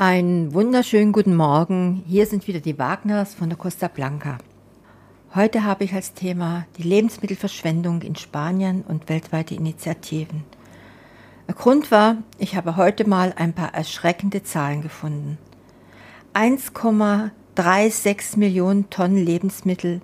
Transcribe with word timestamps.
Einen 0.00 0.52
wunderschönen 0.54 1.12
guten 1.12 1.36
Morgen. 1.36 2.02
Hier 2.06 2.24
sind 2.24 2.48
wieder 2.48 2.60
die 2.60 2.78
Wagners 2.78 3.34
von 3.34 3.50
der 3.50 3.58
Costa 3.58 3.86
Blanca. 3.86 4.38
Heute 5.34 5.64
habe 5.64 5.84
ich 5.84 5.92
als 5.92 6.14
Thema 6.14 6.64
die 6.78 6.84
Lebensmittelverschwendung 6.84 8.00
in 8.00 8.16
Spanien 8.16 8.80
und 8.80 9.10
weltweite 9.10 9.54
Initiativen. 9.54 10.44
Der 11.46 11.54
Grund 11.54 11.90
war, 11.90 12.16
ich 12.38 12.56
habe 12.56 12.76
heute 12.76 13.06
mal 13.06 13.34
ein 13.36 13.52
paar 13.52 13.74
erschreckende 13.74 14.42
Zahlen 14.42 14.80
gefunden. 14.80 15.36
1,36 16.32 18.38
Millionen 18.38 18.88
Tonnen 18.88 19.22
Lebensmittel 19.22 20.00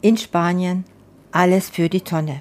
in 0.00 0.16
Spanien, 0.16 0.86
alles 1.32 1.68
für 1.68 1.90
die 1.90 2.00
Tonne. 2.00 2.40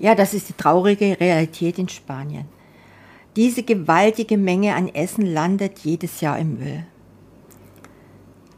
Ja, 0.00 0.14
das 0.14 0.32
ist 0.32 0.48
die 0.48 0.54
traurige 0.54 1.20
Realität 1.20 1.78
in 1.78 1.90
Spanien. 1.90 2.46
Diese 3.36 3.62
gewaltige 3.62 4.38
Menge 4.38 4.74
an 4.74 4.88
Essen 4.88 5.26
landet 5.26 5.80
jedes 5.80 6.22
Jahr 6.22 6.38
im 6.38 6.58
Müll. 6.58 6.86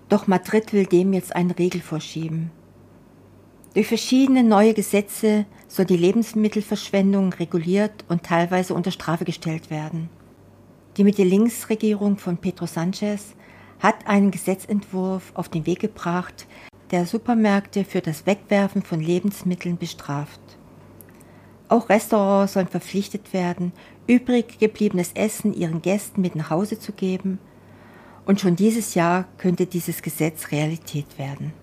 Doch 0.09 0.29
Madrid 0.29 0.73
will 0.73 0.87
dem 0.87 1.13
jetzt 1.13 1.35
einen 1.35 1.51
Riegel 1.51 1.81
vorschieben. 1.81 2.53
Durch 3.75 3.89
verschiedene 3.89 4.45
neue 4.45 4.73
Gesetze 4.73 5.45
soll 5.67 5.85
die 5.85 5.97
Lebensmittelverschwendung 5.97 7.33
reguliert 7.33 8.05
und 8.09 8.23
teilweise 8.23 8.75
unter 8.75 8.93
Strafe 8.93 9.25
gestellt 9.25 9.69
werden. 9.69 10.11
Die 10.97 11.03
Mitte-Links-Regierung 11.05 12.19
von 12.19 12.37
Pedro 12.37 12.67
Sanchez 12.67 13.35
hat 13.81 14.07
einen 14.07 14.31
Gesetzentwurf 14.31 15.33
auf 15.35 15.49
den 15.49 15.67
Weg 15.67 15.81
gebracht, 15.81 16.47
der 16.93 17.05
Supermärkte 17.05 17.85
für 17.85 18.01
das 18.01 18.27
Wegwerfen 18.27 18.83
von 18.83 19.01
Lebensmitteln 19.01 19.77
bestraft. 19.77 20.41
Auch 21.73 21.89
Restaurants 21.89 22.53
sollen 22.53 22.69
verpflichtet 22.69 23.33
werden, 23.33 23.73
übrig 24.07 24.59
gebliebenes 24.59 25.13
Essen 25.15 25.55
ihren 25.55 25.81
Gästen 25.81 26.21
mit 26.21 26.37
nach 26.37 26.51
Hause 26.51 26.79
zu 26.79 26.93
geben. 26.93 27.39
Und 28.27 28.43
schon 28.43 28.57
dieses 28.57 28.95
Jahr 28.95 29.25
könnte 29.39 29.65
dieses 29.65 30.03
Gesetz 30.03 30.53
Realität 30.53 31.19
werden. 31.19 31.55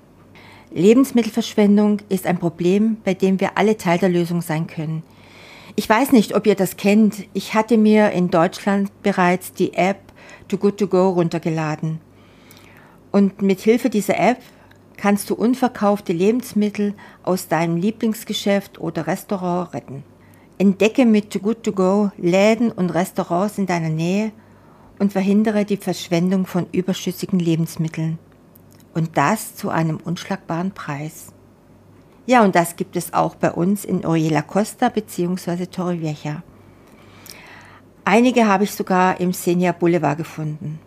Lebensmittelverschwendung 0.71 2.01
ist 2.09 2.25
ein 2.25 2.39
Problem, 2.39 2.97
bei 3.03 3.13
dem 3.13 3.39
wir 3.39 3.55
alle 3.55 3.77
Teil 3.77 3.99
der 3.99 4.09
Lösung 4.09 4.41
sein 4.41 4.65
können. 4.65 5.03
Ich 5.75 5.87
weiß 5.87 6.11
nicht, 6.11 6.35
ob 6.35 6.47
ihr 6.47 6.55
das 6.55 6.75
kennt. 6.75 7.27
Ich 7.33 7.53
hatte 7.53 7.77
mir 7.77 8.09
in 8.09 8.31
Deutschland 8.31 8.89
bereits 9.03 9.53
die 9.53 9.75
App 9.75 9.99
Too 10.47 10.57
Good 10.57 10.79
To 10.79 10.87
Go 10.87 11.09
runtergeladen. 11.09 12.01
Und 13.11 13.43
mit 13.43 13.59
Hilfe 13.59 13.91
dieser 13.91 14.19
App 14.19 14.39
kannst 14.99 15.29
du 15.29 15.33
unverkaufte 15.33 16.11
Lebensmittel 16.11 16.93
aus 17.23 17.47
deinem 17.47 17.77
Lieblingsgeschäft 17.77 18.81
oder 18.81 19.07
Restaurant 19.07 19.73
retten. 19.73 20.03
Entdecke 20.57 21.05
mit 21.05 21.31
Too 21.31 21.39
Good 21.39 21.63
To 21.63 21.71
Go 21.71 22.11
Läden 22.17 22.69
und 22.69 22.89
Restaurants 22.89 23.57
in 23.57 23.65
deiner 23.65 23.87
Nähe 23.87 24.33
und 24.99 25.13
verhindere 25.13 25.63
die 25.63 25.77
Verschwendung 25.77 26.45
von 26.45 26.67
überschüssigen 26.73 27.39
Lebensmitteln. 27.39 28.19
Und 28.93 29.15
das 29.15 29.55
zu 29.55 29.69
einem 29.69 29.97
unschlagbaren 30.03 30.71
Preis. 30.71 31.31
Ja, 32.25 32.43
und 32.43 32.55
das 32.55 32.75
gibt 32.75 32.97
es 32.97 33.13
auch 33.13 33.35
bei 33.35 33.51
uns 33.51 33.85
in 33.85 34.05
Oriela 34.05 34.41
Costa 34.41 34.89
bzw. 34.89 35.67
Torrevieja. 35.67 36.43
Einige 38.03 38.47
habe 38.47 38.65
ich 38.65 38.71
sogar 38.71 39.21
im 39.21 39.31
Senia 39.31 39.71
Boulevard 39.71 40.17
gefunden. 40.17 40.79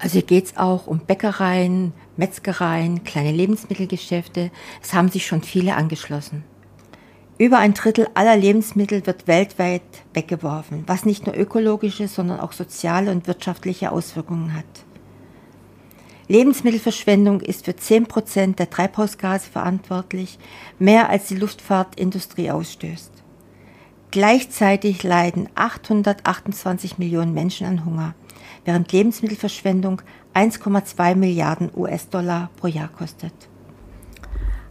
Also 0.00 0.14
hier 0.14 0.22
geht 0.22 0.46
es 0.46 0.56
auch 0.56 0.86
um 0.86 0.98
Bäckereien, 1.00 1.92
Metzgereien, 2.20 3.02
kleine 3.02 3.32
Lebensmittelgeschäfte. 3.32 4.50
Es 4.82 4.92
haben 4.92 5.08
sich 5.08 5.26
schon 5.26 5.42
viele 5.42 5.74
angeschlossen. 5.74 6.44
Über 7.38 7.56
ein 7.56 7.72
Drittel 7.72 8.08
aller 8.12 8.36
Lebensmittel 8.36 9.06
wird 9.06 9.26
weltweit 9.26 9.80
weggeworfen, 10.12 10.84
was 10.86 11.06
nicht 11.06 11.24
nur 11.24 11.34
ökologische, 11.34 12.08
sondern 12.08 12.38
auch 12.38 12.52
soziale 12.52 13.10
und 13.10 13.26
wirtschaftliche 13.26 13.90
Auswirkungen 13.90 14.54
hat. 14.54 14.66
Lebensmittelverschwendung 16.28 17.40
ist 17.40 17.64
für 17.64 17.72
10% 17.72 18.56
der 18.56 18.68
Treibhausgase 18.68 19.50
verantwortlich, 19.50 20.38
mehr 20.78 21.08
als 21.08 21.28
die 21.28 21.36
Luftfahrtindustrie 21.36 22.50
ausstößt. 22.50 23.19
Gleichzeitig 24.10 25.04
leiden 25.04 25.48
828 25.54 26.98
Millionen 26.98 27.32
Menschen 27.32 27.66
an 27.66 27.84
Hunger 27.84 28.14
während 28.64 28.90
Lebensmittelverschwendung 28.90 30.02
1,2 30.34 31.14
Milliarden 31.14 31.70
US-Dollar 31.76 32.50
pro 32.56 32.66
Jahr 32.66 32.88
kostet. 32.88 33.32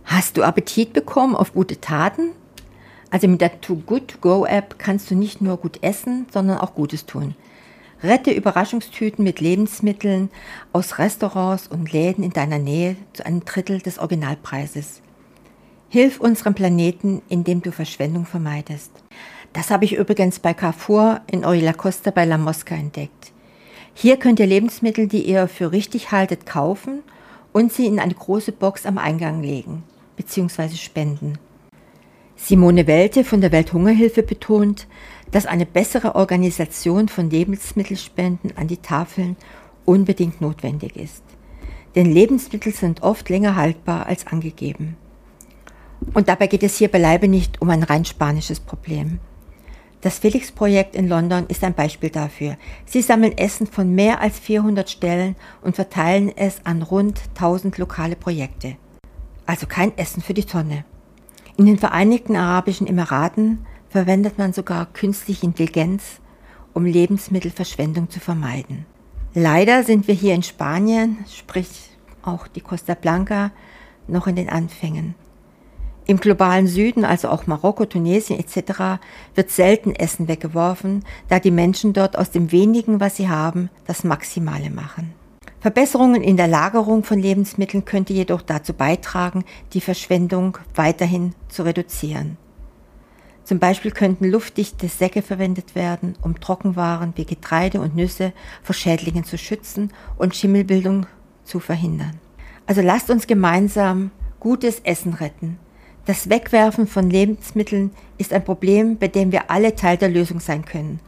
Hast 0.04 0.36
du 0.36 0.44
Appetit 0.44 0.92
bekommen 0.92 1.36
auf 1.36 1.54
gute 1.54 1.80
Taten? 1.80 2.32
Also 3.12 3.28
mit 3.28 3.40
der 3.40 3.62
Too 3.62 3.78
Good 3.78 4.10
To 4.10 4.18
Go 4.20 4.46
App 4.46 4.78
kannst 4.78 5.10
du 5.10 5.16
nicht 5.16 5.42
nur 5.42 5.58
gut 5.58 5.82
essen, 5.84 6.28
sondern 6.34 6.58
auch 6.58 6.76
Gutes 6.76 7.06
tun. 7.06 7.34
Rette 8.04 8.32
Überraschungstüten 8.32 9.24
mit 9.24 9.40
Lebensmitteln 9.40 10.30
aus 10.74 11.00
Restaurants 11.00 11.68
und 11.68 11.92
Läden 11.92 12.24
in 12.24 12.32
deiner 12.32 12.60
Nähe 12.60 12.98
zu 13.14 13.26
einem 13.26 13.46
Drittel 13.46 13.80
des 13.80 14.00
Originalpreises. 14.00 15.02
Hilf 15.92 16.20
unserem 16.20 16.54
Planeten, 16.54 17.24
indem 17.30 17.64
du 17.64 17.72
Verschwendung 17.72 18.28
vermeidest. 18.28 18.92
Das 19.54 19.72
habe 19.72 19.86
ich 19.86 19.96
übrigens 19.96 20.38
bei 20.38 20.54
Carrefour 20.54 21.22
in 21.26 21.44
Orilla 21.44 21.74
Costa 21.74 22.12
bei 22.12 22.26
La 22.26 22.38
Mosca 22.38 22.76
entdeckt. 22.76 23.32
Hier 23.96 24.18
könnt 24.18 24.40
ihr 24.40 24.46
Lebensmittel, 24.46 25.08
die 25.08 25.24
ihr 25.24 25.48
für 25.48 25.72
richtig 25.72 26.12
haltet, 26.12 26.46
kaufen 26.46 27.02
und 27.54 27.74
sie 27.74 27.88
in 27.88 28.00
eine 28.00 28.14
große 28.14 28.52
Box 28.52 28.86
am 28.86 29.00
Eingang 29.00 29.42
legen 29.42 29.82
bzw. 30.16 30.76
spenden. 30.76 31.40
Simone 32.36 32.86
Welte 32.86 33.24
von 33.24 33.42
der 33.42 33.52
Welthungerhilfe 33.52 34.22
betont, 34.22 34.86
dass 35.32 35.48
eine 35.48 35.66
bessere 35.66 36.14
Organisation 36.14 37.08
von 37.08 37.32
Lebensmittelspenden 37.32 38.56
an 38.58 38.68
die 38.68 38.78
Tafeln 38.78 39.38
unbedingt 39.86 40.40
notwendig 40.40 40.96
ist. 40.96 41.24
Denn 41.96 42.06
Lebensmittel 42.06 42.74
sind 42.74 43.02
oft 43.02 43.28
länger 43.28 43.56
haltbar 43.56 44.06
als 44.06 44.28
angegeben. 44.28 44.96
Und 46.14 46.28
dabei 46.28 46.48
geht 46.48 46.64
es 46.64 46.78
hier 46.78 46.90
beileibe 46.90 47.28
nicht 47.28 47.62
um 47.62 47.70
ein 47.70 47.84
rein 47.84 48.06
spanisches 48.06 48.60
Problem. 48.60 49.20
Das 50.02 50.20
Felix-Projekt 50.20 50.96
in 50.96 51.10
London 51.10 51.46
ist 51.48 51.64
ein 51.64 51.74
Beispiel 51.74 52.10
dafür. 52.10 52.56
Sie 52.86 53.02
sammeln 53.02 53.38
Essen 53.38 53.68
von 53.68 53.94
mehr 53.94 54.22
als 54.22 54.40
400 54.40 54.90
Stellen 54.90 55.36
und 55.62 55.76
verteilen 55.76 56.32
es 56.36 56.66
an 56.66 56.82
rund 56.84 57.22
1000 57.36 57.78
lokale 57.78 58.16
Projekte. 58.16 58.78
Also 59.46 59.68
kein 59.68 59.98
Essen 59.98 60.22
für 60.22 60.34
die 60.34 60.46
Tonne. 60.46 60.86
In 61.58 61.66
den 61.66 61.78
Vereinigten 61.78 62.38
Arabischen 62.38 62.88
Emiraten 62.88 63.66
verwendet 63.90 64.38
man 64.38 64.54
sogar 64.54 64.86
künstliche 64.86 65.46
Intelligenz, 65.46 66.22
um 66.74 66.86
Lebensmittelverschwendung 66.86 68.10
zu 68.10 68.22
vermeiden. 68.22 68.86
Leider 69.34 69.84
sind 69.84 70.08
wir 70.08 70.16
hier 70.16 70.34
in 70.34 70.44
Spanien, 70.44 71.18
sprich 71.30 71.90
auch 72.22 72.48
die 72.48 72.62
Costa 72.62 72.94
Blanca, 72.94 73.52
noch 74.08 74.28
in 74.28 74.38
den 74.38 74.50
Anfängen. 74.50 75.16
Im 76.06 76.18
globalen 76.18 76.68
Süden, 76.68 77.06
also 77.06 77.30
auch 77.30 77.46
Marokko, 77.46 77.86
Tunesien 77.86 78.40
etc., 78.40 79.00
wird 79.36 79.52
selten 79.52 79.94
Essen 79.94 80.28
weggeworfen, 80.28 81.04
da 81.28 81.40
die 81.40 81.52
Menschen 81.52 81.94
dort 81.94 82.18
aus 82.18 82.32
dem 82.32 82.52
wenigen, 82.52 83.00
was 83.00 83.18
sie 83.18 83.30
haben, 83.30 83.70
das 83.86 84.04
Maximale 84.04 84.70
machen. 84.70 85.14
Verbesserungen 85.60 86.22
in 86.24 86.38
der 86.38 86.48
Lagerung 86.48 87.04
von 87.04 87.20
Lebensmitteln 87.20 87.84
könnte 87.84 88.14
jedoch 88.14 88.42
dazu 88.42 88.74
beitragen, 88.74 89.44
die 89.74 89.82
Verschwendung 89.82 90.58
weiterhin 90.74 91.36
zu 91.50 91.64
reduzieren. 91.64 92.38
Zum 93.44 93.60
Beispiel 93.60 93.92
könnten 93.92 94.30
luftdichte 94.30 94.88
Säcke 94.88 95.22
verwendet 95.22 95.74
werden, 95.76 96.16
um 96.22 96.40
Trockenwaren 96.40 97.14
wie 97.16 97.26
Getreide 97.26 97.82
und 97.82 97.96
Nüsse 97.96 98.32
vor 98.62 98.76
Schädlingen 98.76 99.24
zu 99.24 99.38
schützen 99.38 99.92
und 100.18 100.36
Schimmelbildung 100.36 101.08
zu 101.44 101.60
verhindern. 101.60 102.20
Also 102.68 102.82
lasst 102.82 103.10
uns 103.10 103.26
gemeinsam 103.26 104.12
gutes 104.40 104.82
Essen 104.82 105.16
retten, 105.16 105.58
das 106.10 106.28
Wegwerfen 106.28 106.88
von 106.88 107.08
Lebensmitteln 107.08 107.92
ist 108.18 108.34
ein 108.34 108.44
Problem, 108.44 108.98
bei 108.98 109.08
dem 109.08 109.32
wir 109.32 109.52
alle 109.52 109.76
Teil 109.76 109.96
der 109.96 110.10
Lösung 110.10 110.40
sein 110.40 110.66
können. 110.66 111.00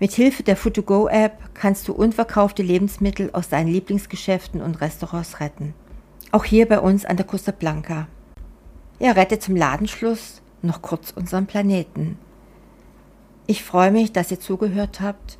Mit 0.00 0.12
Hilfe 0.12 0.42
der 0.42 0.56
Food-to-Go-App 0.56 1.50
kannst 1.52 1.86
du 1.88 1.92
unverkaufte 1.92 2.62
Lebensmittel 2.62 3.28
aus 3.34 3.50
deinen 3.50 3.68
Lieblingsgeschäften 3.68 4.62
und 4.62 4.80
Restaurants 4.80 5.40
retten. 5.40 5.74
Auch 6.32 6.46
hier 6.46 6.66
bei 6.66 6.80
uns 6.80 7.04
an 7.04 7.18
der 7.18 7.26
Costa 7.26 7.52
Blanca. 7.52 8.08
Ja, 8.98 9.12
rette 9.12 9.38
zum 9.40 9.56
Ladenschluss 9.56 10.40
noch 10.62 10.80
kurz 10.80 11.10
unseren 11.10 11.44
Planeten. 11.44 12.16
Ich 13.46 13.62
freue 13.62 13.90
mich, 13.90 14.12
dass 14.12 14.30
ihr 14.30 14.40
zugehört 14.40 15.02
habt. 15.02 15.36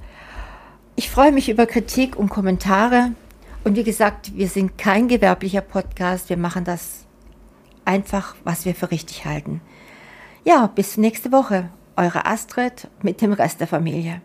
Ich 0.95 1.09
freue 1.09 1.33
mich 1.33 1.49
über 1.49 1.65
Kritik 1.65 2.17
und 2.17 2.29
Kommentare. 2.29 3.13
Und 3.65 3.77
wie 3.77 3.85
gesagt, 3.85 4.37
wir 4.37 4.49
sind 4.49 4.77
kein 4.77 5.09
gewerblicher 5.09 5.63
Podcast. 5.63 6.29
Wir 6.29 6.37
machen 6.37 6.65
das 6.65 7.04
einfach, 7.85 8.35
was 8.45 8.65
wir 8.65 8.75
für 8.75 8.91
richtig 8.91 9.25
halten. 9.25 9.61
Ja, 10.45 10.67
bis 10.67 10.97
nächste 10.97 11.33
Woche. 11.33 11.71
Eure 11.97 12.27
Astrid 12.27 12.89
mit 13.03 13.21
dem 13.21 13.33
Rest 13.33 13.61
der 13.61 13.69
Familie. 13.69 14.21